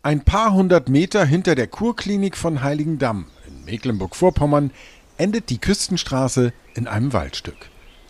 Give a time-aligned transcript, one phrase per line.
[0.00, 4.70] Ein paar hundert Meter hinter der Kurklinik von Heiligendamm in Mecklenburg-Vorpommern
[5.16, 7.56] endet die Küstenstraße in einem Waldstück.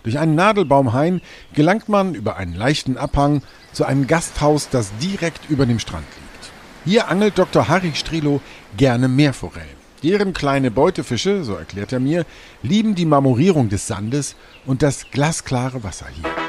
[0.03, 1.23] Durch einen Nadelbaumhain
[1.55, 6.53] gelangt man über einen leichten Abhang zu einem Gasthaus, das direkt über dem Strand liegt.
[6.85, 7.69] Hier angelt Dr.
[7.69, 8.43] Harry Strelo
[8.77, 9.79] gerne Meerforellen.
[10.03, 12.27] Deren kleine Beutefische, so erklärt er mir,
[12.63, 14.37] lieben die Marmorierung des Sandes
[14.67, 16.48] und das glasklare Wasser hier.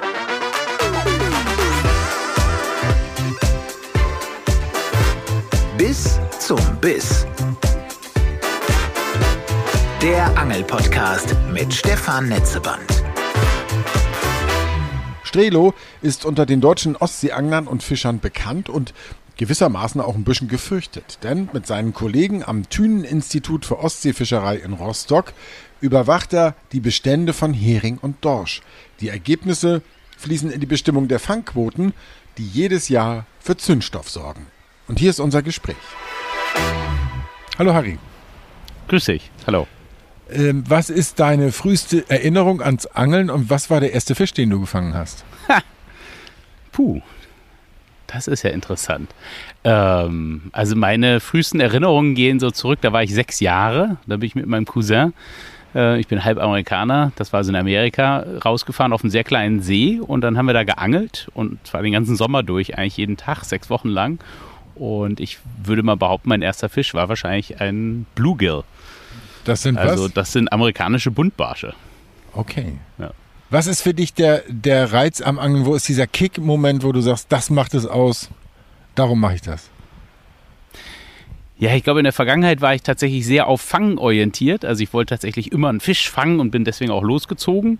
[5.79, 7.25] Bis zum Biss.
[10.01, 12.83] Der Angelpodcast mit Stefan Netzeband.
[15.23, 18.93] Strelo ist unter den deutschen Ostseeanglern und Fischern bekannt und
[19.37, 21.19] gewissermaßen auch ein bisschen gefürchtet.
[21.23, 25.31] Denn mit seinen Kollegen am Thünen-Institut für Ostseefischerei in Rostock
[25.79, 28.63] überwacht er die Bestände von Hering und Dorsch.
[28.99, 29.81] Die Ergebnisse
[30.17, 31.93] fließen in die Bestimmung der Fangquoten,
[32.37, 34.45] die jedes Jahr für Zündstoff sorgen.
[34.89, 35.77] Und hier ist unser Gespräch.
[37.59, 37.99] Hallo Harry.
[38.87, 39.29] Grüß dich.
[39.45, 39.67] Hallo.
[40.31, 44.49] Ähm, was ist deine früheste Erinnerung ans Angeln und was war der erste Fisch, den
[44.49, 45.23] du gefangen hast?
[45.47, 45.59] Ha.
[46.71, 47.01] Puh,
[48.07, 49.11] das ist ja interessant.
[49.63, 54.25] Ähm, also meine frühesten Erinnerungen gehen so zurück, da war ich sechs Jahre, da bin
[54.25, 55.13] ich mit meinem Cousin,
[55.75, 59.61] äh, ich bin halb Amerikaner, das war so in Amerika, rausgefahren auf einen sehr kleinen
[59.61, 63.17] See und dann haben wir da geangelt und zwar den ganzen Sommer durch, eigentlich jeden
[63.17, 64.19] Tag, sechs Wochen lang.
[64.79, 68.63] Und ich würde mal behaupten, mein erster Fisch war wahrscheinlich ein Bluegill.
[69.43, 70.13] Das sind also, was?
[70.13, 71.73] das sind amerikanische Buntbarsche.
[72.33, 72.73] Okay.
[72.97, 73.11] Ja.
[73.49, 75.65] Was ist für dich der, der Reiz am Angeln?
[75.65, 78.29] Wo ist dieser Kick-Moment, wo du sagst, das macht es aus,
[78.95, 79.69] darum mache ich das?
[81.57, 84.63] Ja, ich glaube, in der Vergangenheit war ich tatsächlich sehr auf Fangen orientiert.
[84.63, 87.79] Also ich wollte tatsächlich immer einen Fisch fangen und bin deswegen auch losgezogen.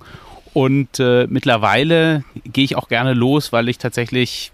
[0.54, 4.52] Und äh, mittlerweile gehe ich auch gerne los, weil ich tatsächlich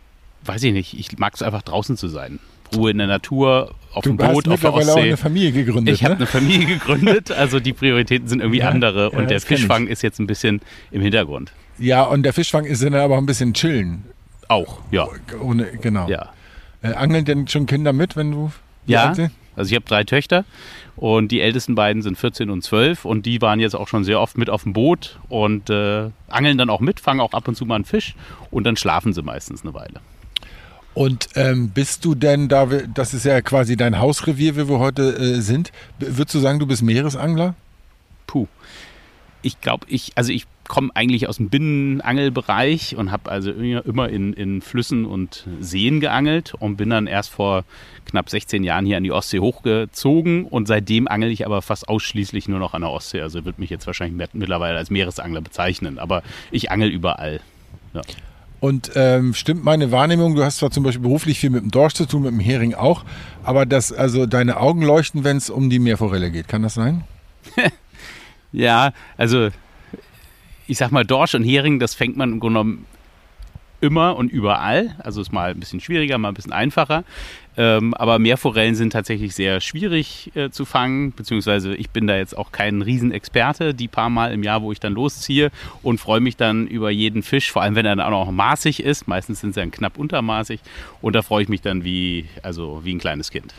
[0.48, 2.40] weiß ich nicht, ich mag es einfach draußen zu sein.
[2.76, 4.92] Ruhe in der Natur, auf du dem Boot, auf der Ostsee.
[4.92, 5.96] auch eine Familie gegründet.
[5.96, 6.10] Ich ne?
[6.10, 9.88] habe eine Familie gegründet, also die Prioritäten sind irgendwie ja, andere und ja, der Fischfang
[9.88, 10.62] ist jetzt ein bisschen
[10.92, 11.52] im Hintergrund.
[11.78, 14.06] Ja, und der Fischfang ist dann aber auch ein bisschen chillen.
[14.48, 15.08] Auch, ja.
[15.42, 16.08] Ohne, genau.
[16.08, 16.32] Ja.
[16.82, 18.52] Äh, angeln denn schon Kinder mit, wenn du
[18.88, 19.14] ja,
[19.56, 20.46] also ich habe drei Töchter
[20.96, 24.20] und die ältesten beiden sind 14 und 12 und die waren jetzt auch schon sehr
[24.20, 27.56] oft mit auf dem Boot und äh, angeln dann auch mit, fangen auch ab und
[27.56, 28.16] zu mal einen Fisch
[28.52, 30.02] und dann schlafen sie meistens eine Weile.
[30.96, 35.16] Und ähm, bist du denn da, das ist ja quasi dein Hausrevier, wie wir heute
[35.18, 37.54] äh, sind, würdest du sagen, du bist Meeresangler?
[38.28, 38.48] Puh.
[39.42, 44.32] Ich glaube, ich, also ich komme eigentlich aus dem Binnenangelbereich und habe also immer in,
[44.34, 47.66] in Flüssen und Seen geangelt und bin dann erst vor
[48.06, 52.48] knapp 16 Jahren hier an die Ostsee hochgezogen und seitdem angel ich aber fast ausschließlich
[52.48, 53.20] nur noch an der Ostsee.
[53.22, 57.42] Also würde mich jetzt wahrscheinlich mittlerweile als Meeresangler bezeichnen, aber ich angel überall.
[57.94, 58.02] Ja.
[58.66, 61.94] Und ähm, stimmt meine Wahrnehmung, du hast zwar zum Beispiel beruflich viel mit dem Dorsch
[61.94, 63.06] zu tun, mit dem Hering auch,
[63.44, 66.48] aber dass also deine Augen leuchten, wenn es um die Meerforelle geht.
[66.48, 67.04] Kann das sein?
[68.52, 69.50] ja, also
[70.66, 72.86] ich sag mal, Dorsch und Hering, das fängt man im Grunde genommen
[73.82, 74.96] immer und überall.
[75.00, 77.04] Also ist mal ein bisschen schwieriger, mal ein bisschen einfacher.
[77.58, 82.38] Ähm, aber Meerforellen sind tatsächlich sehr schwierig äh, zu fangen, beziehungsweise ich bin da jetzt
[82.38, 83.74] auch kein Riesenexperte.
[83.74, 87.24] Die paar Mal im Jahr, wo ich dann losziehe und freue mich dann über jeden
[87.24, 89.08] Fisch, vor allem wenn er dann auch noch maßig ist.
[89.08, 90.60] Meistens sind sie dann knapp untermaßig
[91.02, 93.54] und da freue ich mich dann wie, also wie ein kleines Kind.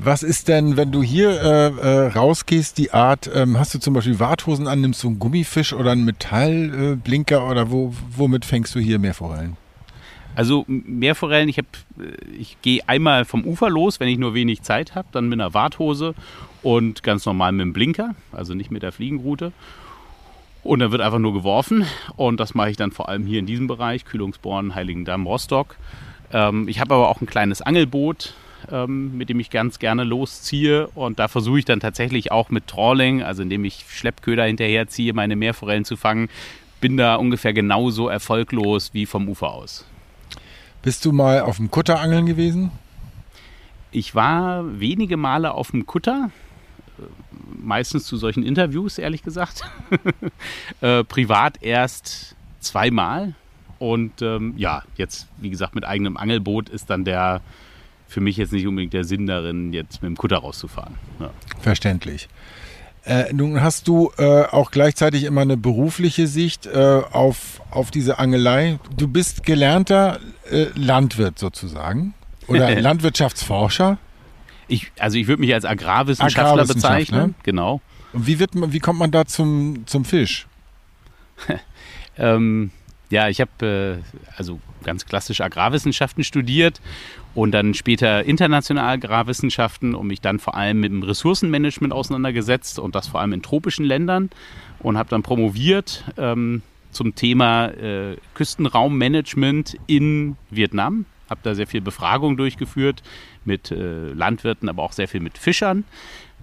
[0.00, 3.94] Was ist denn, wenn du hier äh, äh, rausgehst, die Art, ähm, hast du zum
[3.94, 8.76] Beispiel Warthosen an, nimmst du einen Gummifisch oder einen Metallblinker äh, oder wo, womit fängst
[8.76, 9.56] du hier Meerforellen?
[10.36, 11.62] Also Meerforellen, ich, äh,
[12.38, 15.52] ich gehe einmal vom Ufer los, wenn ich nur wenig Zeit habe, dann mit einer
[15.52, 16.14] Warthose
[16.62, 19.50] und ganz normal mit dem Blinker, also nicht mit der Fliegenroute.
[20.62, 23.46] Und dann wird einfach nur geworfen und das mache ich dann vor allem hier in
[23.46, 25.74] diesem Bereich, Kühlungsborn, Heiligendamm, Rostock.
[26.32, 28.34] Ähm, ich habe aber auch ein kleines Angelboot,
[28.70, 30.88] ähm, mit dem ich ganz gerne losziehe.
[30.88, 35.36] Und da versuche ich dann tatsächlich auch mit Trawling, also indem ich Schleppköder hinterherziehe, meine
[35.36, 36.28] Meerforellen zu fangen.
[36.80, 39.84] Bin da ungefähr genauso erfolglos wie vom Ufer aus.
[40.82, 42.70] Bist du mal auf dem Kutter angeln gewesen?
[43.90, 46.30] Ich war wenige Male auf dem Kutter,
[47.56, 49.62] meistens zu solchen Interviews, ehrlich gesagt.
[50.80, 53.34] äh, privat erst zweimal.
[53.78, 57.40] Und ähm, ja, jetzt, wie gesagt, mit eigenem Angelboot ist dann der,
[58.08, 60.94] für mich jetzt nicht unbedingt der Sinn darin, jetzt mit dem Kutter rauszufahren.
[61.20, 61.30] Ja.
[61.60, 62.28] Verständlich.
[63.04, 68.18] Äh, nun hast du äh, auch gleichzeitig immer eine berufliche Sicht äh, auf, auf diese
[68.18, 68.78] Angelei.
[68.96, 70.18] Du bist gelernter
[70.50, 72.14] äh, Landwirt sozusagen
[72.48, 73.98] oder Landwirtschaftsforscher.
[74.68, 77.28] Ich, also ich würde mich als Agrarwissenschaftler Agrarwissenschaft, bezeichnen.
[77.28, 77.34] Ne?
[77.42, 77.80] Genau.
[78.12, 80.46] Und wie, wird man, wie kommt man da zum, zum Fisch?
[82.18, 82.70] ähm,
[83.10, 86.80] ja, ich habe äh, also ganz klassisch Agrarwissenschaften studiert
[87.38, 92.96] und dann später international Agrarwissenschaften und mich dann vor allem mit dem Ressourcenmanagement auseinandergesetzt und
[92.96, 94.30] das vor allem in tropischen Ländern
[94.80, 101.06] und habe dann promoviert ähm, zum Thema äh, Küstenraummanagement in Vietnam.
[101.30, 103.04] Habe da sehr viel Befragung durchgeführt
[103.44, 105.84] mit äh, Landwirten, aber auch sehr viel mit Fischern,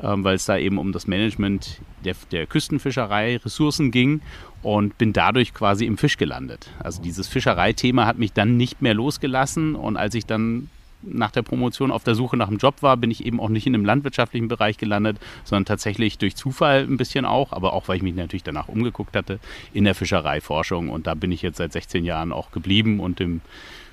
[0.01, 4.21] ähm, weil es da eben um das Management der, der Küstenfischerei, Ressourcen ging
[4.63, 6.69] und bin dadurch quasi im Fisch gelandet.
[6.79, 10.69] Also dieses Fischereithema hat mich dann nicht mehr losgelassen und als ich dann
[11.07, 13.67] nach der Promotion auf der Suche nach einem Job war, bin ich eben auch nicht
[13.67, 17.97] in einem landwirtschaftlichen Bereich gelandet, sondern tatsächlich durch Zufall ein bisschen auch, aber auch weil
[17.97, 19.39] ich mich natürlich danach umgeguckt hatte
[19.73, 23.41] in der Fischereiforschung und da bin ich jetzt seit 16 Jahren auch geblieben und im,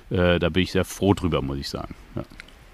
[0.09, 1.95] äh, da bin ich sehr froh drüber, muss ich sagen.
[2.15, 2.23] Ja.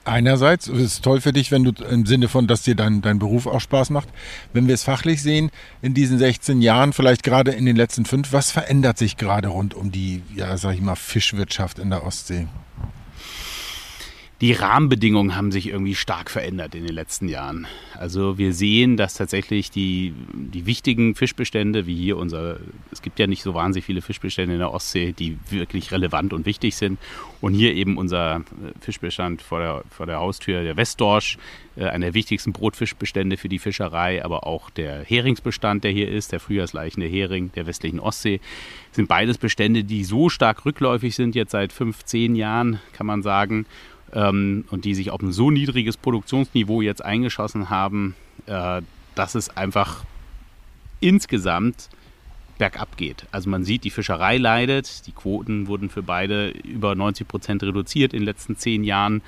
[0.06, 3.20] Einerseits ist es toll für dich, wenn du im Sinne von, dass dir dein, dein
[3.20, 4.10] Beruf auch Spaß macht.
[4.54, 5.52] Wenn wir es fachlich sehen,
[5.84, 9.76] in diesen 16 Jahren, vielleicht gerade in den letzten fünf, was verändert sich gerade rund
[9.76, 12.48] um die, ja, sag ich mal, Fischwirtschaft in der Ostsee?
[14.42, 17.68] Die Rahmenbedingungen haben sich irgendwie stark verändert in den letzten Jahren.
[17.98, 22.58] Also wir sehen, dass tatsächlich die, die wichtigen Fischbestände, wie hier unser,
[22.90, 26.46] es gibt ja nicht so wahnsinnig viele Fischbestände in der Ostsee, die wirklich relevant und
[26.46, 27.00] wichtig sind.
[27.42, 28.42] Und hier eben unser äh,
[28.80, 31.38] Fischbestand vor der, vor der Haustür, der Westdorsch,
[31.76, 36.32] äh, einer der wichtigsten Brotfischbestände für die Fischerei, aber auch der Heringsbestand, der hier ist,
[36.32, 38.40] der frühjahrsleichende Hering der westlichen Ostsee,
[38.92, 43.22] sind beides Bestände, die so stark rückläufig sind, jetzt seit fünf, zehn Jahren, kann man
[43.22, 43.66] sagen
[44.14, 48.16] ähm, und die sich auf ein so niedriges Produktionsniveau jetzt eingeschossen haben,
[48.46, 48.82] äh,
[49.16, 50.04] dass es einfach
[51.00, 51.90] insgesamt
[52.58, 53.26] bergab geht.
[53.32, 58.14] Also man sieht, die Fischerei leidet, die Quoten wurden für beide über 90 Prozent reduziert
[58.14, 59.22] in den letzten zehn Jahren.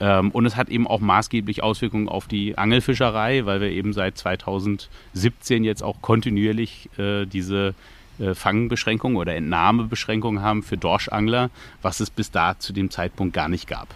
[0.00, 4.18] Ähm, und es hat eben auch maßgeblich Auswirkungen auf die Angelfischerei, weil wir eben seit
[4.18, 7.74] 2017 jetzt auch kontinuierlich äh, diese
[8.18, 11.50] äh, Fangbeschränkungen oder Entnahmebeschränkungen haben für Dorschangler,
[11.82, 13.88] was es bis da zu dem Zeitpunkt gar nicht gab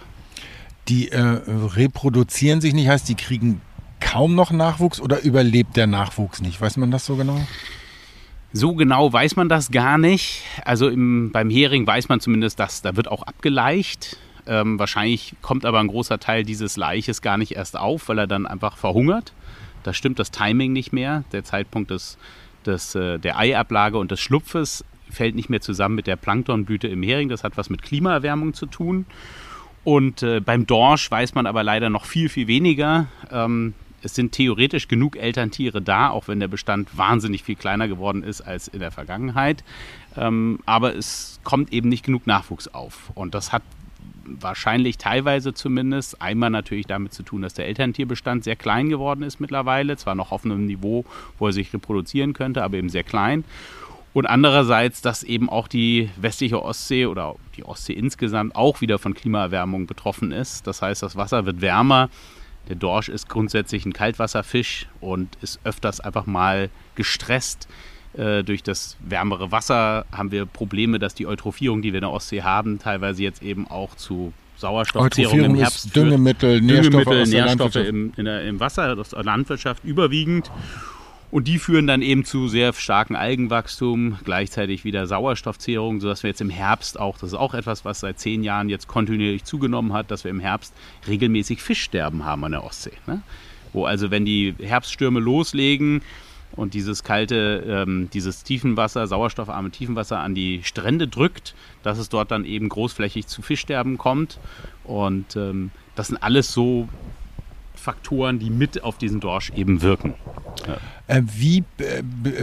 [0.88, 3.60] die äh, reproduzieren sich nicht, heißt, die kriegen
[4.00, 6.60] kaum noch Nachwuchs oder überlebt der Nachwuchs nicht?
[6.60, 7.40] Weiß man das so genau?
[8.52, 10.42] So genau weiß man das gar nicht.
[10.64, 14.16] Also im, beim Hering weiß man zumindest, dass da wird auch abgeleicht.
[14.46, 18.26] Ähm, wahrscheinlich kommt aber ein großer Teil dieses Leiches gar nicht erst auf, weil er
[18.26, 19.32] dann einfach verhungert.
[19.82, 21.24] Da stimmt das Timing nicht mehr.
[21.32, 22.16] Der Zeitpunkt des,
[22.64, 27.02] des, äh, der Eiablage und des Schlupfes fällt nicht mehr zusammen mit der Planktonblüte im
[27.02, 27.28] Hering.
[27.28, 29.06] Das hat was mit Klimaerwärmung zu tun.
[29.86, 33.06] Und äh, beim Dorsch weiß man aber leider noch viel, viel weniger.
[33.30, 38.24] Ähm, es sind theoretisch genug Elterntiere da, auch wenn der Bestand wahnsinnig viel kleiner geworden
[38.24, 39.62] ist als in der Vergangenheit.
[40.16, 43.12] Ähm, aber es kommt eben nicht genug Nachwuchs auf.
[43.14, 43.62] Und das hat
[44.24, 49.38] wahrscheinlich teilweise zumindest einmal natürlich damit zu tun, dass der Elterntierbestand sehr klein geworden ist
[49.38, 49.96] mittlerweile.
[49.96, 51.04] Zwar noch auf einem Niveau,
[51.38, 53.44] wo er sich reproduzieren könnte, aber eben sehr klein.
[54.16, 59.12] Und andererseits, dass eben auch die westliche Ostsee oder die Ostsee insgesamt auch wieder von
[59.12, 60.66] Klimaerwärmung betroffen ist.
[60.66, 62.08] Das heißt, das Wasser wird wärmer.
[62.70, 67.68] Der Dorsch ist grundsätzlich ein Kaltwasserfisch und ist öfters einfach mal gestresst.
[68.14, 72.10] Äh, durch das wärmere Wasser haben wir Probleme, dass die Eutrophierung, die wir in der
[72.10, 75.96] Ostsee haben, teilweise jetzt eben auch zu Sauerstoffzehrung im Herbst führt.
[76.06, 80.50] Düngemittel, Nährstoffe, Düngemittel, Nährstoffe im, der, im Wasser, das Landwirtschaft überwiegend.
[81.36, 86.40] Und die führen dann eben zu sehr starkem Algenwachstum, gleichzeitig wieder Sauerstoffzehrung, sodass wir jetzt
[86.40, 90.10] im Herbst auch, das ist auch etwas, was seit zehn Jahren jetzt kontinuierlich zugenommen hat,
[90.10, 90.72] dass wir im Herbst
[91.06, 92.94] regelmäßig Fischsterben haben an der Ostsee.
[93.06, 93.20] Ne?
[93.74, 96.00] Wo also, wenn die Herbststürme loslegen
[96.52, 102.30] und dieses kalte, ähm, dieses Tiefenwasser, sauerstoffarme Tiefenwasser an die Strände drückt, dass es dort
[102.30, 104.40] dann eben großflächig zu Fischsterben kommt.
[104.84, 106.88] Und ähm, das sind alles so
[107.78, 110.14] Faktoren, die mit auf diesen Dorsch eben wirken.
[110.66, 110.78] Ja.
[111.06, 111.64] Äh, wie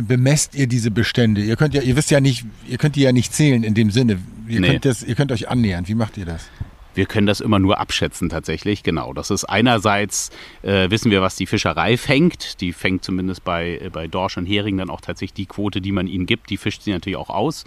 [0.01, 1.41] bemesst ihr diese Bestände?
[1.41, 3.91] Ihr könnt ja, ihr wisst ja nicht, ihr könnt die ja nicht zählen in dem
[3.91, 4.19] Sinne.
[4.47, 4.67] Ihr, nee.
[4.67, 5.87] könnt, das, ihr könnt euch annähern.
[5.87, 6.49] Wie macht ihr das?
[6.95, 9.13] Wir können das immer nur abschätzen tatsächlich, genau.
[9.13, 10.29] Das ist einerseits,
[10.61, 12.61] äh, wissen wir, was die Fischerei fängt.
[12.61, 15.91] Die fängt zumindest bei, äh, bei Dorsch und Hering dann auch tatsächlich die Quote, die
[15.91, 16.49] man ihnen gibt.
[16.49, 17.65] Die fischt sie natürlich auch aus.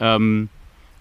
[0.00, 0.48] Ähm,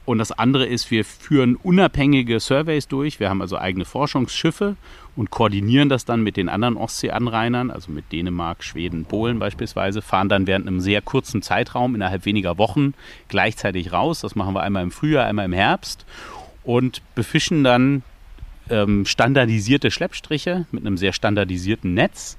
[0.06, 3.22] und das andere ist, wir führen unabhängige Surveys durch.
[3.22, 4.76] Wir haben also eigene Forschungsschiffe
[5.16, 10.28] und koordinieren das dann mit den anderen Ostseeanrainern, also mit Dänemark, Schweden, Polen beispielsweise, fahren
[10.28, 12.94] dann während einem sehr kurzen Zeitraum, innerhalb weniger Wochen,
[13.30, 14.20] gleichzeitig raus.
[14.20, 16.06] Das machen wir einmal im Frühjahr, einmal im Herbst
[16.64, 18.04] und befischen dann
[18.70, 22.38] ähm, standardisierte Schleppstriche mit einem sehr standardisierten Netz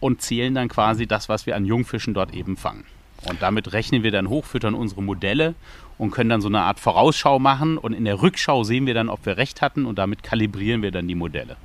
[0.00, 2.84] und zählen dann quasi das, was wir an Jungfischen dort eben fangen.
[3.28, 5.54] Und damit rechnen wir dann hoch, füttern unsere Modelle
[5.98, 7.78] und können dann so eine Art Vorausschau machen.
[7.78, 10.90] Und in der Rückschau sehen wir dann, ob wir recht hatten und damit kalibrieren wir
[10.90, 11.56] dann die Modelle.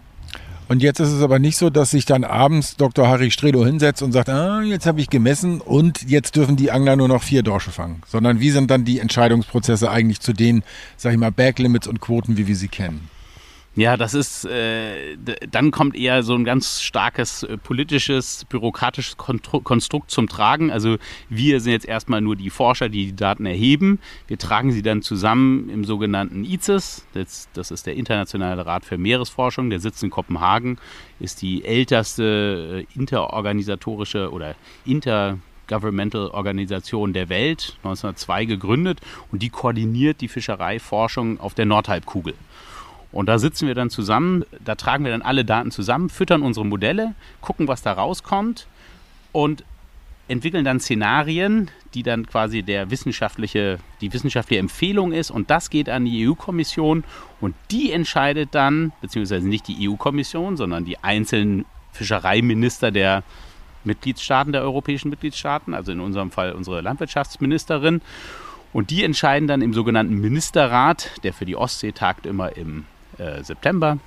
[0.70, 3.08] Und jetzt ist es aber nicht so, dass sich dann abends Dr.
[3.08, 6.98] Harry Stredo hinsetzt und sagt, ah, jetzt habe ich gemessen und jetzt dürfen die Angler
[6.98, 8.02] nur noch vier Dorsche fangen.
[8.06, 10.64] Sondern wie sind dann die Entscheidungsprozesse eigentlich zu den,
[10.98, 13.10] sag ich mal, Backlimits und Quoten, wie wir sie kennen?
[13.77, 15.17] Ja, das ist, äh,
[15.51, 20.72] dann kommt eher so ein ganz starkes äh, politisches, bürokratisches Konstrukt zum Tragen.
[20.72, 20.98] Also
[21.29, 24.00] wir sind jetzt erstmal nur die Forscher, die die Daten erheben.
[24.25, 27.05] Wir tragen sie dann zusammen im sogenannten ICES.
[27.13, 29.69] Das, das ist der Internationale Rat für Meeresforschung.
[29.69, 30.79] Der sitzt in Kopenhagen,
[31.19, 34.55] ist die älteste äh, interorganisatorische oder
[34.86, 42.34] inter Governmental Organisation der Welt, 1902 gegründet und die koordiniert die Fischereiforschung auf der Nordhalbkugel.
[43.12, 46.66] Und da sitzen wir dann zusammen, da tragen wir dann alle Daten zusammen, füttern unsere
[46.66, 48.68] Modelle, gucken, was da rauskommt
[49.32, 49.64] und
[50.28, 55.90] entwickeln dann Szenarien, die dann quasi der wissenschaftliche, die wissenschaftliche Empfehlung ist und das geht
[55.90, 57.06] an die EU-Kommission
[57.40, 63.24] und die entscheidet dann, beziehungsweise nicht die EU-Kommission, sondern die einzelnen Fischereiminister der
[63.86, 68.02] Mitgliedstaaten, der europäischen Mitgliedstaaten, also in unserem Fall unsere Landwirtschaftsministerin.
[68.74, 72.86] Und die entscheiden dann im sogenannten Ministerrat, der für die Ostsee tagt immer im
[73.18, 74.00] äh, September.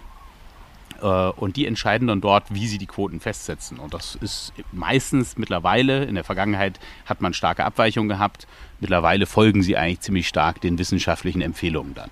[1.03, 3.79] Äh, und die entscheiden dann dort, wie sie die Quoten festsetzen.
[3.79, 8.47] Und das ist meistens mittlerweile, in der Vergangenheit hat man starke Abweichungen gehabt.
[8.81, 12.11] Mittlerweile folgen sie eigentlich ziemlich stark den wissenschaftlichen Empfehlungen dann.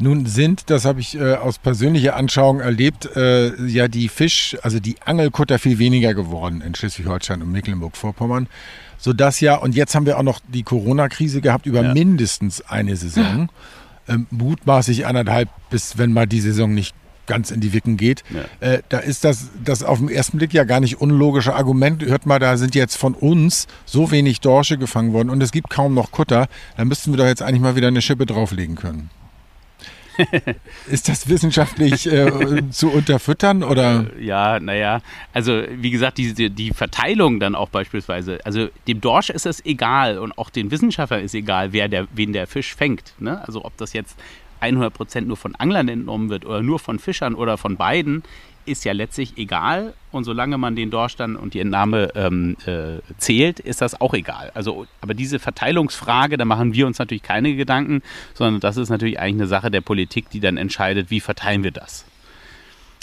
[0.00, 4.78] Nun sind, das habe ich äh, aus persönlicher Anschauung erlebt, äh, ja die Fisch, also
[4.78, 8.46] die Angelkutter viel weniger geworden in Schleswig-Holstein und Mecklenburg-Vorpommern.
[8.96, 11.92] Sodass ja, und jetzt haben wir auch noch die Corona-Krise gehabt über ja.
[11.92, 13.48] mindestens eine Saison
[14.08, 16.94] ähm, mutmaßlich anderthalb, bis wenn mal die Saison nicht
[17.26, 18.24] ganz in die Wicken geht.
[18.30, 18.66] Ja.
[18.66, 22.04] Äh, da ist das, das auf den ersten Blick ja gar nicht unlogische Argument.
[22.04, 25.70] Hört mal, da sind jetzt von uns so wenig Dorsche gefangen worden und es gibt
[25.70, 26.48] kaum noch Kutter.
[26.76, 29.10] Da müssten wir doch jetzt eigentlich mal wieder eine Schippe drauflegen können.
[30.90, 34.06] ist das wissenschaftlich äh, zu unterfüttern oder?
[34.18, 35.00] Ja, naja,
[35.32, 40.18] also wie gesagt, die, die Verteilung dann auch beispielsweise, also dem Dorsch ist es egal
[40.18, 43.14] und auch den Wissenschaftlern ist egal, wer der, wen der Fisch fängt.
[43.18, 43.44] Ne?
[43.46, 44.18] Also ob das jetzt
[44.60, 48.22] 100% nur von Anglern entnommen wird oder nur von Fischern oder von beiden,
[48.68, 49.94] ist ja letztlich egal.
[50.10, 54.14] Und solange man den Dorsch dann und die Entnahme ähm, äh, zählt, ist das auch
[54.14, 54.50] egal.
[54.54, 58.02] Also, aber diese Verteilungsfrage, da machen wir uns natürlich keine Gedanken,
[58.34, 61.72] sondern das ist natürlich eigentlich eine Sache der Politik, die dann entscheidet, wie verteilen wir
[61.72, 62.06] das.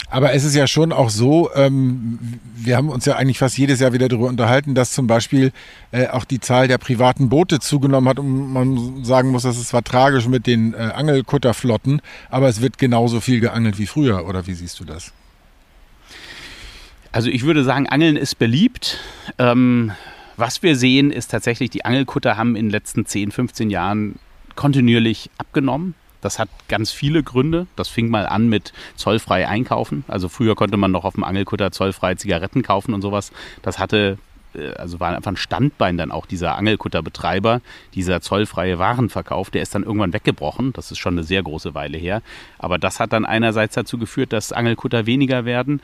[0.08, 2.18] Aber es ist ja schon auch so, ähm,
[2.54, 5.52] wir haben uns ja eigentlich fast jedes Jahr wieder darüber unterhalten, dass zum Beispiel
[5.90, 9.68] äh, auch die Zahl der privaten Boote zugenommen hat und man sagen muss, das ist
[9.68, 14.46] zwar tragisch mit den äh, Angelkutterflotten, aber es wird genauso viel geangelt wie früher, oder
[14.46, 15.12] wie siehst du das?
[17.16, 18.98] Also ich würde sagen, Angeln ist beliebt.
[19.38, 19.92] Ähm,
[20.36, 24.16] was wir sehen, ist tatsächlich, die Angelkutter haben in den letzten 10, 15 Jahren
[24.54, 25.94] kontinuierlich abgenommen.
[26.20, 27.68] Das hat ganz viele Gründe.
[27.74, 30.04] Das fing mal an mit zollfrei einkaufen.
[30.08, 33.32] Also früher konnte man noch auf dem Angelkutter zollfrei Zigaretten kaufen und sowas.
[33.62, 34.18] Das hatte
[34.54, 37.62] äh, also war einfach ein Standbein dann auch dieser Angelkutterbetreiber,
[37.94, 40.74] dieser zollfreie Warenverkauf, der ist dann irgendwann weggebrochen.
[40.74, 42.20] Das ist schon eine sehr große Weile her.
[42.58, 45.80] Aber das hat dann einerseits dazu geführt, dass Angelkutter weniger werden.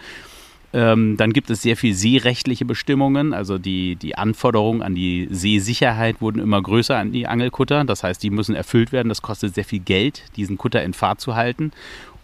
[0.75, 3.35] Ähm, dann gibt es sehr viel seerechtliche Bestimmungen.
[3.35, 7.85] Also die, die Anforderungen an die Seesicherheit wurden immer größer an die Angelkutter.
[7.85, 9.09] Das heißt, die müssen erfüllt werden.
[9.09, 11.73] Das kostet sehr viel Geld, diesen Kutter in Fahrt zu halten.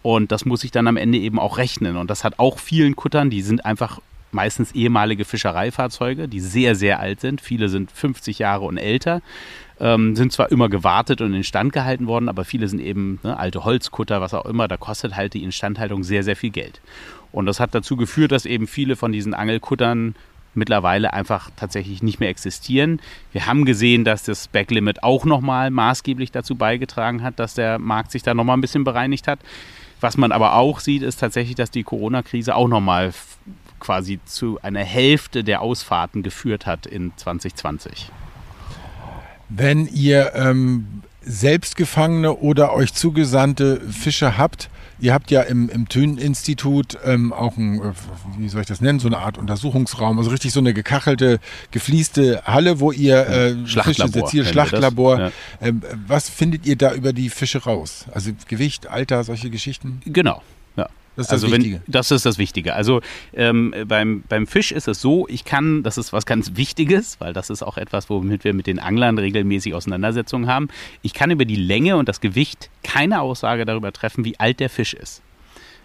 [0.01, 1.97] Und das muss sich dann am Ende eben auch rechnen.
[1.97, 3.99] Und das hat auch vielen Kuttern, die sind einfach
[4.31, 7.41] meistens ehemalige Fischereifahrzeuge, die sehr, sehr alt sind.
[7.41, 9.21] Viele sind 50 Jahre und älter.
[9.79, 13.63] Ähm, sind zwar immer gewartet und instand gehalten worden, aber viele sind eben ne, alte
[13.63, 14.67] Holzkutter, was auch immer.
[14.67, 16.81] Da kostet halt die Instandhaltung sehr, sehr viel Geld.
[17.31, 20.15] Und das hat dazu geführt, dass eben viele von diesen Angelkuttern
[20.55, 22.99] mittlerweile einfach tatsächlich nicht mehr existieren.
[23.31, 28.11] Wir haben gesehen, dass das Backlimit auch nochmal maßgeblich dazu beigetragen hat, dass der Markt
[28.11, 29.39] sich da nochmal ein bisschen bereinigt hat.
[30.01, 33.13] Was man aber auch sieht, ist tatsächlich, dass die Corona-Krise auch nochmal
[33.79, 38.11] quasi zu einer Hälfte der Ausfahrten geführt hat in 2020.
[39.49, 44.69] Wenn ihr ähm, selbstgefangene oder euch zugesandte Fische habt,
[45.01, 47.93] Ihr habt ja im, im Thün-Institut ähm, auch ein, äh,
[48.37, 51.39] wie soll ich das nennen, so eine Art Untersuchungsraum, also richtig so eine gekachelte,
[51.71, 55.19] gefließte Halle, wo ihr äh, Fische seziert, Schlachtlabor.
[55.19, 55.31] Ja.
[55.61, 58.05] Ähm, was findet ihr da über die Fische raus?
[58.11, 60.01] Also Gewicht, Alter, solche Geschichten?
[60.05, 60.41] Genau.
[61.19, 61.81] Das ist das also Wichtige.
[61.85, 62.75] Wenn, das ist das Wichtige.
[62.75, 63.01] Also
[63.33, 67.33] ähm, beim, beim Fisch ist es so, ich kann, das ist was ganz Wichtiges, weil
[67.33, 70.69] das ist auch etwas, womit wir mit den Anglern regelmäßig Auseinandersetzungen haben.
[71.01, 74.69] Ich kann über die Länge und das Gewicht keine Aussage darüber treffen, wie alt der
[74.69, 75.21] Fisch ist.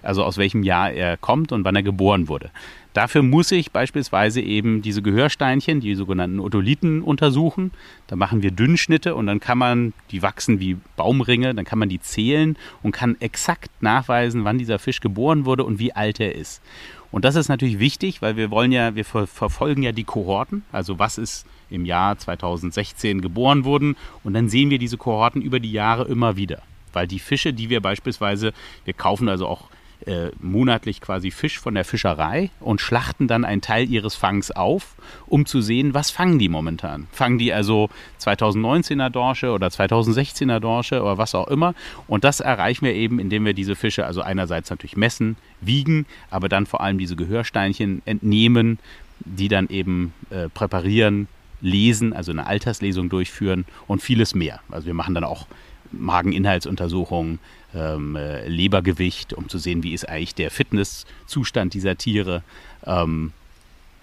[0.02, 2.50] Also aus welchem Jahr er kommt und wann er geboren wurde.
[2.94, 7.72] Dafür muss ich beispielsweise eben diese Gehörsteinchen, die sogenannten Otolithen, untersuchen.
[8.06, 11.88] Da machen wir Dünnschnitte und dann kann man, die wachsen wie Baumringe, dann kann man
[11.88, 16.36] die zählen und kann exakt nachweisen, wann dieser Fisch geboren wurde und wie alt er
[16.36, 16.62] ist.
[17.10, 20.62] Und das ist natürlich wichtig, weil wir wollen ja, wir ver verfolgen ja die Kohorten,
[20.70, 25.58] also was ist im Jahr 2016 geboren worden und dann sehen wir diese Kohorten über
[25.58, 26.62] die Jahre immer wieder.
[26.92, 28.52] weil die Fische, die wir beispielsweise,
[28.84, 29.68] wir kaufen also auch
[30.06, 34.94] äh, monatlich quasi Fisch von der Fischerei und schlachten dann einen Teil ihres Fangs auf,
[35.26, 37.06] um zu sehen, was fangen die momentan.
[37.12, 37.88] Fangen die also
[38.20, 41.75] 2019er Dorsche oder 2016er Dorsche oder was auch immer.
[42.06, 46.49] Und das erreichen wir eben, indem wir diese Fische also einerseits natürlich messen, wiegen, aber
[46.49, 48.78] dann vor allem diese Gehörsteinchen entnehmen,
[49.20, 51.28] die dann eben äh, präparieren,
[51.61, 54.61] lesen, also eine Alterslesung durchführen und vieles mehr.
[54.70, 55.46] Also wir machen dann auch
[55.92, 57.38] Mageninhaltsuntersuchungen,
[57.74, 62.42] ähm, äh, Lebergewicht, um zu sehen, wie ist eigentlich der Fitnesszustand dieser Tiere.
[62.86, 63.32] Ähm,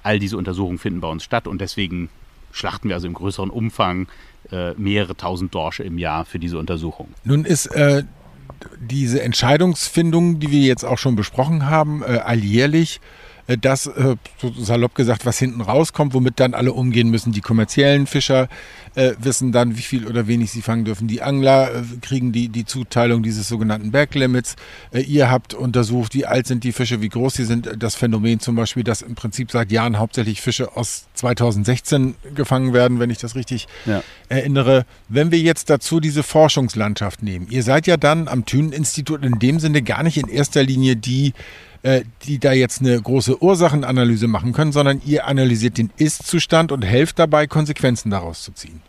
[0.03, 2.09] all diese Untersuchungen finden bei uns statt und deswegen
[2.51, 4.07] schlachten wir also im größeren Umfang
[4.51, 7.09] äh, mehrere tausend Dorsche im Jahr für diese Untersuchung.
[7.23, 8.03] Nun ist äh,
[8.79, 13.21] diese Entscheidungsfindung, die wir jetzt auch schon besprochen haben, äh, alljährlich äh,
[13.62, 17.31] das, äh, so salopp gesagt, was hinten rauskommt, womit dann alle umgehen müssen.
[17.31, 18.48] Die kommerziellen Fischer
[18.95, 21.07] äh, wissen dann, wie viel oder wenig sie fangen dürfen.
[21.07, 24.55] Die Angler äh, kriegen die, die Zuteilung dieses sogenannten Backlimits.
[24.91, 27.69] Äh, ihr habt untersucht, wie alt sind die Fische, wie groß sie sind.
[27.77, 33.00] Das Phänomen zum Beispiel, dass im Prinzip seit Jahren hauptsächlich Fische aus 2016 gefangen werden,
[33.00, 34.03] wenn ich das richtig ja.
[34.29, 34.86] erinnere.
[35.07, 39.60] Wenn wir jetzt dazu diese Forschungslandschaft nehmen, ihr seid ja dann am Thünen-Institut in dem
[39.60, 41.33] Sinne gar nicht in erster Linie die,
[41.83, 46.83] äh, die da jetzt eine große Ursachenanalyse machen können, sondern ihr analysiert den Ist-Zustand und
[46.83, 48.81] helft dabei, Konsequenzen daraus zu ziehen.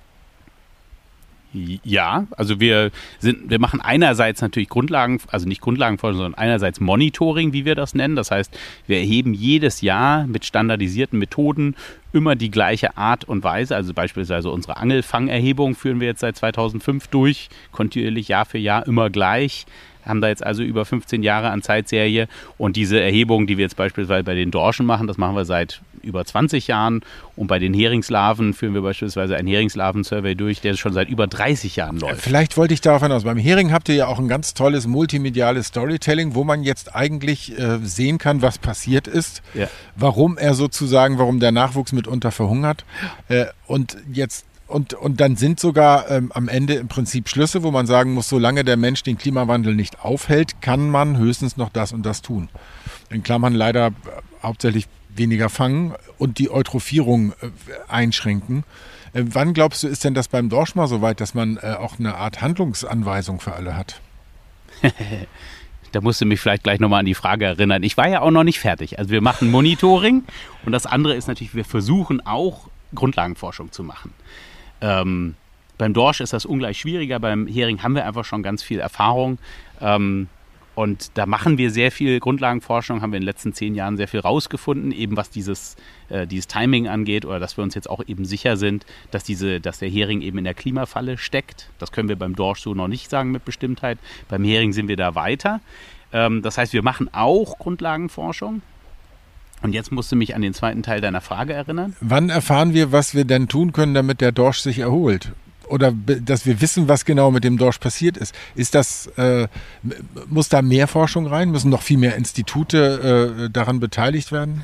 [1.52, 7.52] Ja, also wir sind, wir machen einerseits natürlich Grundlagen, also nicht Grundlagenforschung, sondern einerseits Monitoring,
[7.52, 8.16] wie wir das nennen.
[8.16, 8.56] Das heißt,
[8.86, 11.74] wir erheben jedes Jahr mit standardisierten Methoden
[12.12, 13.76] immer die gleiche Art und Weise.
[13.76, 19.10] Also beispielsweise unsere Angelfangerhebung führen wir jetzt seit 2005 durch, kontinuierlich Jahr für Jahr immer
[19.10, 19.66] gleich
[20.04, 22.28] haben da jetzt also über 15 Jahre an Zeitserie
[22.58, 25.80] und diese Erhebung, die wir jetzt beispielsweise bei den Dorschen machen, das machen wir seit
[26.04, 27.02] über 20 Jahren
[27.36, 31.76] und bei den Heringslarven führen wir beispielsweise einen Heringslarven-Survey durch, der schon seit über 30
[31.76, 32.20] Jahren läuft.
[32.20, 33.24] Vielleicht wollte ich darauf hinaus.
[33.24, 37.58] Beim Hering habt ihr ja auch ein ganz tolles multimediales Storytelling, wo man jetzt eigentlich
[37.58, 39.68] äh, sehen kann, was passiert ist, ja.
[39.96, 42.84] warum er sozusagen, warum der Nachwuchs mitunter verhungert
[43.28, 47.70] äh, und jetzt und, und dann sind sogar ähm, am Ende im Prinzip Schlüsse, wo
[47.70, 51.92] man sagen muss, solange der Mensch den Klimawandel nicht aufhält, kann man höchstens noch das
[51.92, 52.48] und das tun.
[53.10, 53.92] In Klammern leider äh,
[54.42, 57.50] hauptsächlich weniger fangen und die Eutrophierung äh,
[57.88, 58.64] einschränken.
[59.12, 61.74] Äh, wann glaubst du, ist denn das beim Dorsch mal so weit, dass man äh,
[61.78, 64.00] auch eine Art Handlungsanweisung für alle hat?
[65.92, 67.82] da musst du mich vielleicht gleich nochmal an die Frage erinnern.
[67.82, 68.98] Ich war ja auch noch nicht fertig.
[68.98, 70.24] Also wir machen Monitoring
[70.64, 74.12] und das andere ist natürlich, wir versuchen auch Grundlagenforschung zu machen.
[74.80, 75.36] Ähm,
[75.78, 79.38] beim Dorsch ist das ungleich schwieriger, beim Hering haben wir einfach schon ganz viel Erfahrung.
[79.80, 80.28] Ähm,
[80.74, 84.08] und da machen wir sehr viel Grundlagenforschung, haben wir in den letzten zehn Jahren sehr
[84.08, 85.76] viel rausgefunden, eben was dieses,
[86.08, 89.60] äh, dieses Timing angeht oder dass wir uns jetzt auch eben sicher sind, dass, diese,
[89.60, 91.68] dass der Hering eben in der Klimafalle steckt.
[91.78, 93.98] Das können wir beim Dorsch so noch nicht sagen mit Bestimmtheit.
[94.28, 95.60] Beim Hering sind wir da weiter.
[96.12, 98.62] Ähm, das heißt, wir machen auch Grundlagenforschung.
[99.60, 101.94] Und jetzt musst du mich an den zweiten Teil deiner Frage erinnern.
[102.00, 105.32] Wann erfahren wir, was wir denn tun können, damit der Dorsch sich erholt?
[105.72, 108.34] Oder dass wir wissen, was genau mit dem Dorsch passiert ist.
[108.54, 109.48] Ist das, äh,
[110.28, 111.50] muss da mehr Forschung rein?
[111.50, 114.62] Müssen noch viel mehr Institute äh, daran beteiligt werden?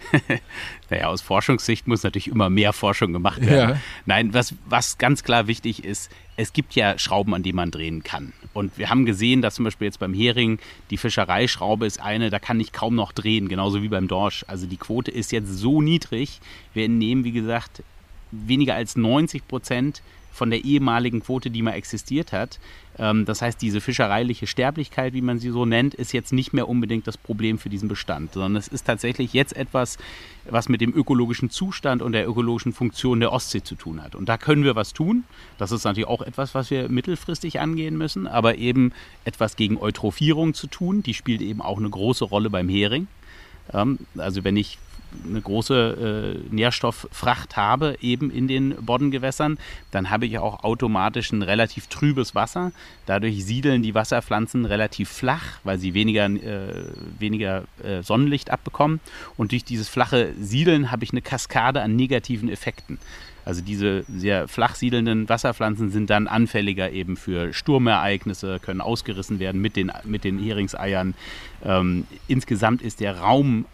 [0.90, 3.76] naja, aus Forschungssicht muss natürlich immer mehr Forschung gemacht werden.
[3.76, 3.80] Ja.
[4.04, 8.02] Nein, was, was ganz klar wichtig ist, es gibt ja Schrauben, an denen man drehen
[8.02, 8.34] kann.
[8.52, 10.58] Und wir haben gesehen, dass zum Beispiel jetzt beim Hering
[10.90, 14.44] die Fischereischraube ist eine, da kann ich kaum noch drehen, genauso wie beim Dorsch.
[14.48, 16.40] Also die Quote ist jetzt so niedrig.
[16.74, 17.82] Wir nehmen, wie gesagt,
[18.30, 22.58] weniger als 90 Prozent von der ehemaligen Quote, die mal existiert hat.
[22.98, 26.68] Ähm, das heißt, diese fischereiliche Sterblichkeit, wie man sie so nennt, ist jetzt nicht mehr
[26.68, 29.98] unbedingt das Problem für diesen Bestand, sondern es ist tatsächlich jetzt etwas,
[30.48, 34.14] was mit dem ökologischen Zustand und der ökologischen Funktion der Ostsee zu tun hat.
[34.14, 35.24] Und da können wir was tun.
[35.58, 38.92] Das ist natürlich auch etwas, was wir mittelfristig angehen müssen, aber eben
[39.24, 41.02] etwas gegen Eutrophierung zu tun.
[41.02, 43.08] Die spielt eben auch eine große Rolle beim Hering.
[43.72, 44.78] Ähm, also wenn ich
[45.28, 49.58] eine große äh, Nährstofffracht habe, eben in den Boddengewässern,
[49.90, 52.72] dann habe ich auch automatisch ein relativ trübes Wasser.
[53.06, 56.84] Dadurch siedeln die Wasserpflanzen relativ flach, weil sie weniger, äh,
[57.18, 59.00] weniger äh, Sonnenlicht abbekommen.
[59.36, 62.98] Und durch dieses flache Siedeln habe ich eine Kaskade an negativen Effekten.
[63.44, 69.60] Also diese sehr flach siedelnden Wasserpflanzen sind dann anfälliger eben für Sturmereignisse, können ausgerissen werden
[69.60, 71.14] mit den, mit den Heringseiern.
[71.64, 73.64] Ähm, insgesamt ist der Raum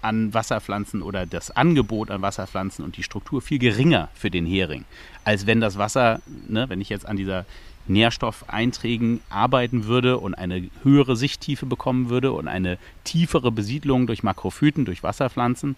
[0.00, 4.84] an Wasserpflanzen oder das Angebot an Wasserpflanzen und die Struktur viel geringer für den Hering,
[5.24, 7.44] als wenn das Wasser, ne, wenn ich jetzt an dieser
[7.88, 14.84] Nährstoffeinträgen arbeiten würde und eine höhere Sichttiefe bekommen würde und eine tiefere Besiedlung durch Makrophyten,
[14.84, 15.76] durch Wasserpflanzen,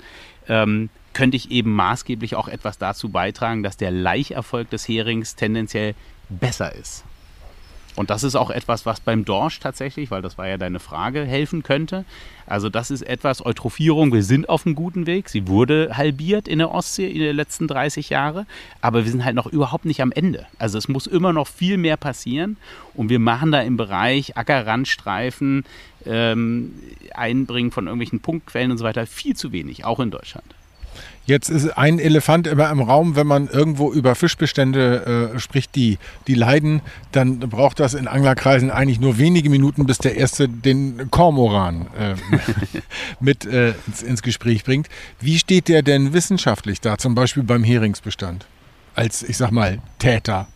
[0.48, 5.94] ähm, könnte ich eben maßgeblich auch etwas dazu beitragen, dass der Laicherfolg des Herings tendenziell
[6.28, 7.04] besser ist.
[7.96, 11.24] Und das ist auch etwas, was beim Dorsch tatsächlich, weil das war ja deine Frage,
[11.24, 12.04] helfen könnte.
[12.46, 15.28] Also das ist etwas, Eutrophierung, wir sind auf einem guten Weg.
[15.28, 18.46] Sie wurde halbiert in der Ostsee in den letzten 30 Jahren,
[18.80, 20.46] aber wir sind halt noch überhaupt nicht am Ende.
[20.58, 22.56] Also es muss immer noch viel mehr passieren
[22.94, 25.64] und wir machen da im Bereich Ackerrandstreifen,
[26.06, 26.72] ähm,
[27.14, 30.54] Einbringen von irgendwelchen Punktquellen und so weiter viel zu wenig, auch in Deutschland.
[31.26, 35.98] Jetzt ist ein Elefant immer im Raum, wenn man irgendwo über Fischbestände äh, spricht, die,
[36.26, 41.09] die leiden, dann braucht das in Anglerkreisen eigentlich nur wenige Minuten, bis der Erste den
[41.11, 42.14] Kormoran äh,
[43.20, 44.88] mit äh, ins, ins Gespräch bringt.
[45.20, 48.46] Wie steht der denn wissenschaftlich da, zum Beispiel beim Heringsbestand?
[48.96, 50.48] Als, ich sag mal, Täter.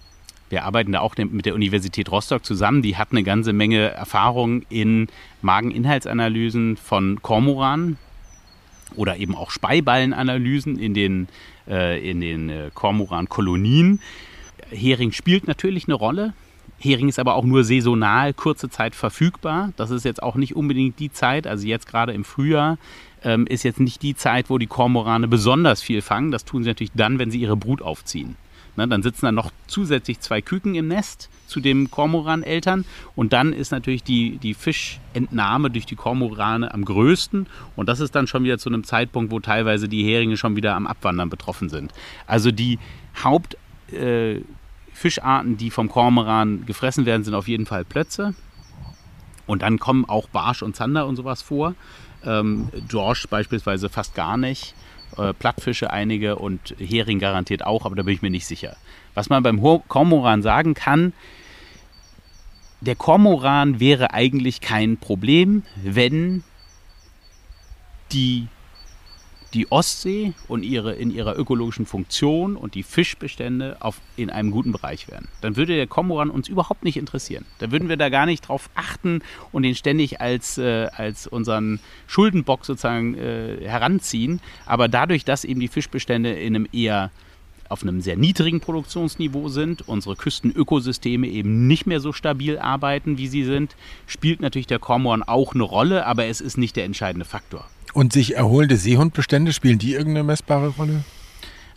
[0.48, 2.82] Wir arbeiten da auch mit der Universität Rostock zusammen.
[2.82, 5.06] Die hat eine ganze Menge Erfahrung in
[5.40, 7.96] Mageninhaltsanalysen von Kormoranen
[8.96, 11.28] oder eben auch Speiballenanalysen in den,
[11.68, 14.00] äh, in den äh, Kormoran-Kolonien.
[14.70, 16.32] Hering spielt natürlich eine Rolle.
[16.78, 19.72] Hering ist aber auch nur saisonal kurze Zeit verfügbar.
[19.76, 22.78] Das ist jetzt auch nicht unbedingt die Zeit, also jetzt gerade im Frühjahr
[23.22, 26.30] ähm, ist jetzt nicht die Zeit, wo die Kormorane besonders viel fangen.
[26.30, 28.36] Das tun sie natürlich dann, wenn sie ihre Brut aufziehen.
[28.76, 32.84] Ne, dann sitzen da noch zusätzlich zwei Küken im Nest zu den Kormoran-Eltern
[33.14, 38.16] und dann ist natürlich die, die Fischentnahme durch die Kormorane am größten und das ist
[38.16, 41.68] dann schon wieder zu einem Zeitpunkt, wo teilweise die Heringe schon wieder am Abwandern betroffen
[41.68, 41.92] sind.
[42.26, 42.80] Also die
[43.22, 48.34] Hauptfischarten, äh, die vom Kormoran gefressen werden, sind auf jeden Fall Plötze
[49.46, 51.76] und dann kommen auch Barsch und Zander und sowas vor.
[52.24, 54.74] Ähm, Dorsch beispielsweise fast gar nicht
[55.18, 58.76] äh, Plattfische einige und Hering garantiert auch, aber da bin ich mir nicht sicher.
[59.14, 61.12] Was man beim Kormoran sagen kann,
[62.80, 66.44] der Kormoran wäre eigentlich kein Problem, wenn
[68.12, 68.48] die
[69.54, 74.72] die Ostsee und ihre, in ihrer ökologischen Funktion und die Fischbestände auf, in einem guten
[74.72, 75.28] Bereich wären.
[75.40, 77.44] Dann würde der Kormoran uns überhaupt nicht interessieren.
[77.58, 81.78] Da würden wir da gar nicht drauf achten und den ständig als, äh, als unseren
[82.06, 84.40] Schuldenbock sozusagen äh, heranziehen.
[84.66, 87.10] Aber dadurch, dass eben die Fischbestände in einem eher
[87.68, 93.26] auf einem sehr niedrigen Produktionsniveau sind, unsere Küstenökosysteme eben nicht mehr so stabil arbeiten, wie
[93.26, 93.74] sie sind,
[94.06, 97.64] spielt natürlich der Kormoran auch eine Rolle, aber es ist nicht der entscheidende Faktor.
[97.94, 101.04] Und sich erholende Seehundbestände, spielen die irgendeine messbare Rolle?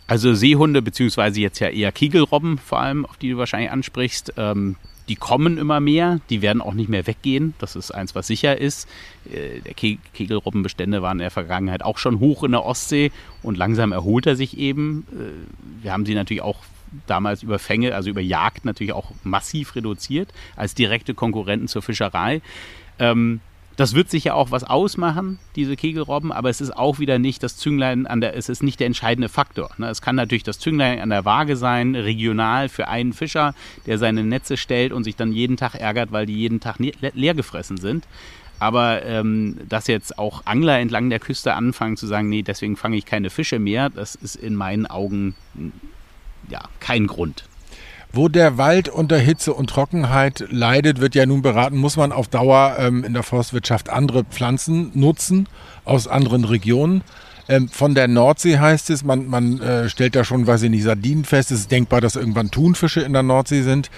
[0.08, 4.76] Also Seehunde, beziehungsweise jetzt ja eher Kegelrobben vor allem, auf die du wahrscheinlich ansprichst, ähm,
[5.08, 7.54] die kommen immer mehr, die werden auch nicht mehr weggehen.
[7.58, 8.88] Das ist eins, was sicher ist.
[9.32, 13.56] Äh, der Ke Kegelrobbenbestände waren in der Vergangenheit auch schon hoch in der Ostsee und
[13.56, 15.06] langsam erholt er sich eben.
[15.12, 16.58] Äh, wir haben sie natürlich auch
[17.06, 22.40] damals über Fänge, also über Jagd natürlich auch massiv reduziert als direkte Konkurrenten zur Fischerei.
[22.98, 23.40] Ähm,
[23.78, 27.56] das wird sicher auch was ausmachen, diese Kegelrobben, aber es ist auch wieder nicht das
[27.56, 29.70] Zünglein an der, es ist nicht der entscheidende Faktor.
[29.78, 29.88] Ne?
[29.88, 33.54] Es kann natürlich das Zünglein an der Waage sein, regional für einen Fischer,
[33.86, 36.92] der seine Netze stellt und sich dann jeden Tag ärgert, weil die jeden Tag ne-,
[37.14, 38.08] leer gefressen sind.
[38.58, 42.96] Aber ähm, dass jetzt auch Angler entlang der Küste anfangen zu sagen, nee, deswegen fange
[42.96, 45.36] ich keine Fische mehr, das ist in meinen Augen
[46.48, 47.44] ja kein Grund.
[48.18, 52.26] Wo der Wald unter Hitze und Trockenheit leidet, wird ja nun beraten, muss man auf
[52.26, 55.48] Dauer ähm, in der Forstwirtschaft andere Pflanzen nutzen
[55.84, 57.04] aus anderen Regionen.
[57.48, 60.82] Ähm, von der Nordsee heißt es, man, man äh, stellt da schon, weiß ich nicht,
[60.82, 61.52] Sardinen fest.
[61.52, 63.88] Es ist denkbar, dass irgendwann Thunfische in der Nordsee sind.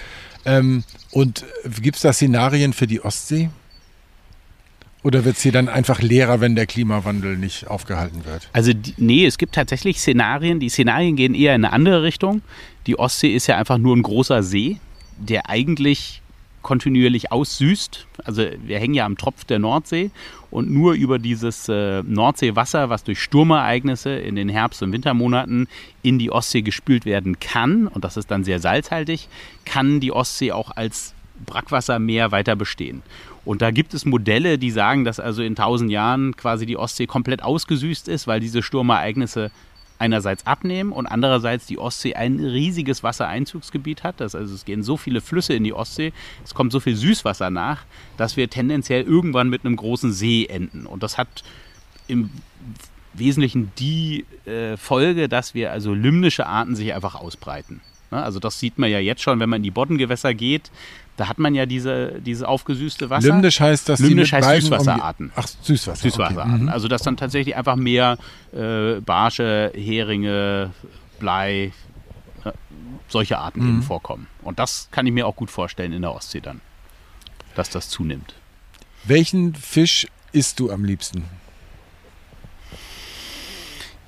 [0.45, 1.43] Ähm, und
[1.81, 3.49] gibt es da Szenarien für die Ostsee?
[5.03, 8.47] Oder wird es hier dann einfach leerer, wenn der Klimawandel nicht aufgehalten wird?
[8.53, 10.59] Also nee, es gibt tatsächlich Szenarien.
[10.59, 12.43] Die Szenarien gehen eher in eine andere Richtung.
[12.87, 14.77] Die Ostsee ist ja einfach nur ein großer See,
[15.17, 16.21] der eigentlich
[16.61, 18.07] kontinuierlich aussüßt.
[18.23, 20.11] Also wir hängen ja am Tropf der Nordsee
[20.51, 25.67] und nur über dieses äh, Nordseewasser, was durch Sturmereignisse in den Herbst- und Wintermonaten
[26.03, 29.27] in die Ostsee gespült werden kann, und das ist dann sehr salzhaltig,
[29.65, 31.13] kann die Ostsee auch als
[31.45, 33.01] Brackwassermeer weiter bestehen.
[33.43, 37.07] Und da gibt es Modelle, die sagen, dass also in tausend Jahren quasi die Ostsee
[37.07, 39.49] komplett ausgesüßt ist, weil diese Sturmereignisse
[40.01, 44.19] einerseits abnehmen und andererseits die Ostsee ein riesiges Wassereinzugsgebiet hat.
[44.19, 46.11] Das, also es gehen so viele Flüsse in die Ostsee,
[46.43, 47.83] es kommt so viel Süßwasser nach,
[48.17, 50.85] dass wir tendenziell irgendwann mit einem großen See enden.
[50.87, 51.43] Und das hat
[52.07, 52.31] im
[53.13, 57.81] Wesentlichen die äh, Folge, dass wir also limnische Arten sich einfach ausbreiten.
[58.09, 58.21] Ne?
[58.21, 60.71] Also das sieht man ja jetzt schon, wenn man in die Boddengewässer geht.
[61.17, 63.27] Da hat man ja diese, diese aufgesüßte Wasser.
[63.27, 65.27] Limnisch heißt, dass Limnisch die heißt Süßwasserarten.
[65.27, 66.01] Um ach, Süßwasser.
[66.01, 66.53] Süßwasserarten.
[66.53, 66.63] Okay.
[66.63, 66.69] Mhm.
[66.69, 68.17] Also dass dann tatsächlich einfach mehr
[68.53, 70.71] äh, Barsche, Heringe,
[71.19, 71.73] Blei,
[72.43, 72.51] äh,
[73.07, 73.69] solche Arten mhm.
[73.69, 74.27] eben vorkommen.
[74.41, 76.61] Und das kann ich mir auch gut vorstellen in der Ostsee dann,
[77.55, 78.33] dass das zunimmt.
[79.03, 81.25] Welchen Fisch isst du am liebsten?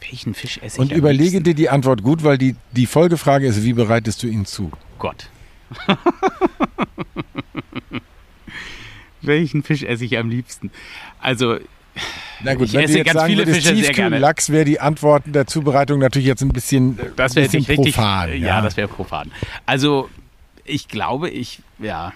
[0.02, 1.44] Welchen Fisch esse ich Und überlege liebsten?
[1.44, 4.72] dir die Antwort gut, weil die, die Folgefrage ist, wie bereitest du ihn zu?
[5.00, 5.30] Gott.
[9.22, 10.72] Welchen Fisch esse ich am liebsten?
[11.20, 11.58] Also,
[12.44, 14.10] Na gut, Ich wenn esse jetzt ganz sagen viele Fische sehr gerne.
[14.18, 17.76] Tiefkühllachs wäre die Antwort der Zubereitung natürlich jetzt ein bisschen, äh, das wäre ein bisschen
[17.76, 17.96] richtig.
[17.96, 18.38] profan.
[18.42, 19.32] ja, das wäre profan.
[19.66, 20.10] Also,
[20.66, 22.12] ich glaube, ich, ja.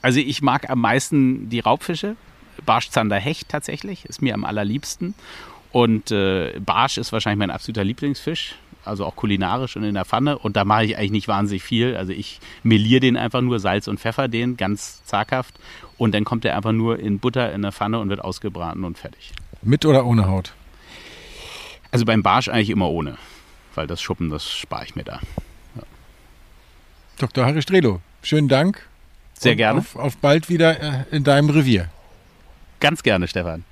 [0.00, 2.16] Also, ich mag am meisten die Raubfische.
[2.64, 5.14] Barschzander Hecht tatsächlich ist mir am allerliebsten.
[5.72, 8.54] Und äh, Barsch ist wahrscheinlich mein absoluter Lieblingsfisch.
[8.86, 10.38] Also auch kulinarisch und in der Pfanne.
[10.38, 11.96] Und da mache ich eigentlich nicht wahnsinnig viel.
[11.96, 15.54] Also ich meliere den einfach nur Salz und Pfeffer, den ganz zaghaft.
[15.98, 18.98] Und dann kommt er einfach nur in Butter in der Pfanne und wird ausgebraten und
[18.98, 19.32] fertig.
[19.62, 20.52] Mit oder ohne Haut?
[21.90, 23.16] Also beim Barsch eigentlich immer ohne.
[23.74, 25.20] Weil das Schuppen, das spare ich mir da.
[27.18, 27.46] Dr.
[27.46, 28.86] Harry Strelo, schönen Dank.
[29.34, 29.80] Sehr Und gerne.
[29.80, 31.88] Auf, auf bald wieder äh, in deinem Revier.
[32.80, 33.64] Ganz gerne, Stefan.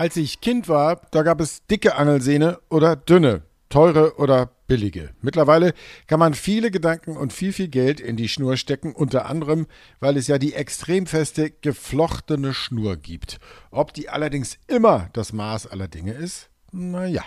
[0.00, 5.10] Als ich Kind war, da gab es dicke Angelsehne oder dünne, teure oder billige.
[5.20, 5.74] Mittlerweile
[6.06, 9.66] kann man viele Gedanken und viel, viel Geld in die Schnur stecken, unter anderem,
[9.98, 13.40] weil es ja die extrem feste, geflochtene Schnur gibt.
[13.70, 16.48] Ob die allerdings immer das Maß aller Dinge ist?
[16.72, 17.24] Naja.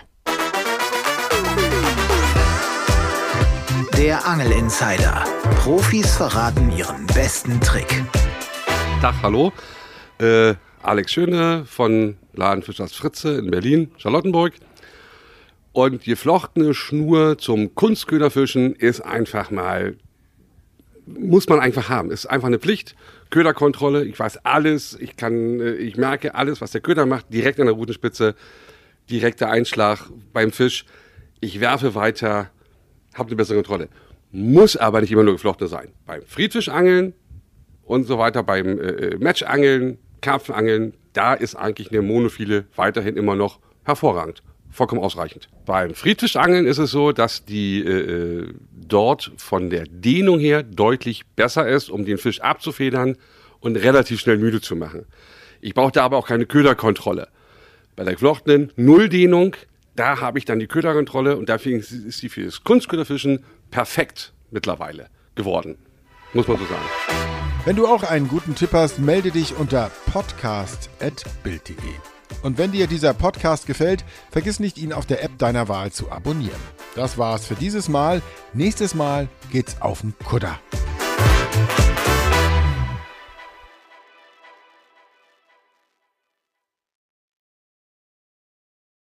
[3.95, 5.25] Der Angel Insider.
[5.57, 8.03] Profis verraten ihren besten Trick.
[8.99, 9.53] Tag, hallo.
[10.19, 14.53] Äh, Alex Schöne von Laden Fischers Fritze in Berlin, Charlottenburg.
[15.71, 19.95] Und geflochtene Schnur zum Kunstköderfischen ist einfach mal,
[21.05, 22.11] muss man einfach haben.
[22.11, 22.95] Ist einfach eine Pflicht.
[23.31, 27.59] Köderkontrolle, ich weiß alles, ich kann, äh, ich merke alles, was der Köder macht, direkt
[27.59, 28.35] an der Rutenspitze,
[29.09, 30.85] direkter Einschlag beim Fisch.
[31.39, 32.51] Ich werfe weiter,
[33.15, 33.89] habe eine bessere Kontrolle.
[34.31, 35.89] Muss aber nicht immer nur geflochtene sein.
[36.05, 37.13] Beim Friedfischangeln
[37.83, 43.59] und so weiter beim äh, Matchangeln, Karpfenangeln, da ist eigentlich eine Monophile weiterhin immer noch
[43.83, 44.41] hervorragend.
[44.71, 45.49] Vollkommen ausreichend.
[45.67, 51.67] Beim Friedfischangeln ist es so, dass die äh, dort von der Dehnung her deutlich besser
[51.67, 53.17] ist, um den Fisch abzufedern
[53.59, 55.05] und relativ schnell müde zu machen.
[55.61, 57.27] Ich brauche da aber auch keine Köderkontrolle.
[57.95, 59.55] Bei der geflochtenen Nulldehnung,
[59.95, 65.07] da habe ich dann die Köderkontrolle und dafür ist sie für das Kunstköderfischen perfekt mittlerweile
[65.35, 65.77] geworden.
[66.33, 67.42] Muss man so sagen.
[67.65, 71.75] Wenn du auch einen guten Tipp hast, melde dich unter podcast.bild.de.
[72.41, 76.11] Und wenn dir dieser Podcast gefällt, vergiss nicht, ihn auf der App deiner Wahl zu
[76.11, 76.59] abonnieren.
[76.95, 78.21] Das war's für dieses Mal.
[78.53, 80.59] Nächstes Mal geht's auf den Kutter.